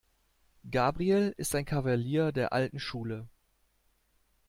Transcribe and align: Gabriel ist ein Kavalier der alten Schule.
Gabriel 0.71 1.31
ist 1.37 1.53
ein 1.53 1.63
Kavalier 1.63 2.31
der 2.31 2.53
alten 2.53 2.79
Schule. 2.79 3.27